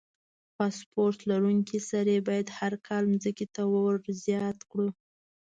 فاسفورس 0.55 1.19
لرونکي 1.29 1.79
سرې 1.89 2.17
باید 2.27 2.47
هر 2.57 2.73
کال 2.87 3.03
ځمکې 3.23 3.45
ته 3.55 3.61
ور 3.73 3.95
زیات 4.25 4.59
کړو. 4.71 4.89